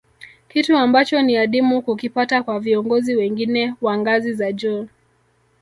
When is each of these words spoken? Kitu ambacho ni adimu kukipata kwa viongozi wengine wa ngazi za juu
Kitu 0.47 0.77
ambacho 0.77 1.21
ni 1.21 1.37
adimu 1.37 1.81
kukipata 1.81 2.43
kwa 2.43 2.59
viongozi 2.59 3.15
wengine 3.15 3.75
wa 3.81 3.97
ngazi 3.97 4.33
za 4.33 4.51
juu 4.51 4.87